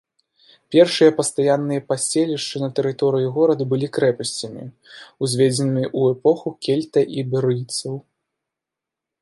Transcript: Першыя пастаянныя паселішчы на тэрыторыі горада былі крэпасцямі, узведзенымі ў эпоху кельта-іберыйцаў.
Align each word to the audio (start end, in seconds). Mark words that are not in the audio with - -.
Першыя 0.75 1.11
пастаянныя 1.19 1.81
паселішчы 1.89 2.55
на 2.63 2.69
тэрыторыі 2.79 3.27
горада 3.37 3.63
былі 3.73 3.87
крэпасцямі, 3.99 4.65
узведзенымі 5.27 5.85
ў 5.97 6.01
эпоху 6.19 6.47
кельта-іберыйцаў. 6.69 7.93